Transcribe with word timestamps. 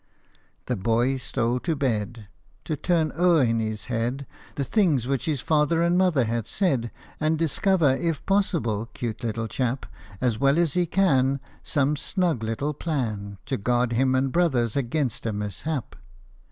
The 0.65 0.75
boy 0.75 1.17
stole 1.17 1.59
to 1.59 1.75
bed, 1.75 2.27
To 2.65 2.75
turn 2.75 3.11
o'er 3.15 3.43
in 3.43 3.59
his 3.59 3.85
head 3.85 4.25
The 4.55 4.63
things 4.63 5.07
which 5.07 5.25
his 5.25 5.41
father 5.41 5.83
and 5.83 5.95
mother 5.95 6.23
had 6.23 6.47
said, 6.47 6.89
And 7.19 7.37
discover, 7.37 7.95
if 7.97 8.25
possible, 8.25 8.87
'cute 8.95 9.23
little 9.23 9.47
chap! 9.47 9.85
As 10.19 10.39
well 10.39 10.57
as 10.57 10.73
he 10.73 10.87
can, 10.87 11.39
Some 11.61 11.95
snug 11.95 12.41
little 12.41 12.73
plan 12.73 13.37
To 13.45 13.57
guard 13.57 13.93
him 13.93 14.15
and 14.15 14.31
brothers 14.31 14.75
against 14.75 15.27
a 15.27 15.33
mishap. 15.33 15.95